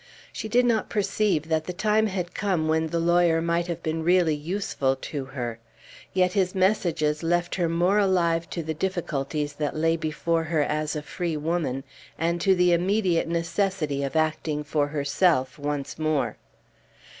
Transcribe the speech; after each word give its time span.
She 0.33 0.49
did 0.49 0.65
not 0.65 0.89
perceive 0.89 1.47
that 1.49 1.65
the 1.65 1.73
time 1.73 2.07
had 2.07 2.33
come 2.33 2.67
when 2.67 2.87
the 2.87 2.97
lawyer 2.99 3.39
might 3.39 3.67
have 3.67 3.83
been 3.83 4.01
really 4.01 4.33
useful 4.33 4.95
to 4.95 5.25
her. 5.25 5.59
Yet 6.11 6.33
his 6.33 6.55
messages 6.55 7.21
left 7.21 7.53
her 7.53 7.69
more 7.69 7.99
alive 7.99 8.49
to 8.49 8.63
the 8.63 8.73
difficulties 8.73 9.53
that 9.53 9.77
lay 9.77 9.95
before 9.95 10.45
her 10.45 10.63
as 10.63 10.95
a 10.95 11.03
free 11.03 11.37
woman, 11.37 11.83
and 12.17 12.41
to 12.41 12.55
the 12.55 12.73
immediate 12.73 13.27
necessity 13.27 14.01
of 14.03 14.15
acting 14.15 14.63
for 14.63 14.87
herself 14.87 15.59
once 15.59 15.99
more. 15.99 16.37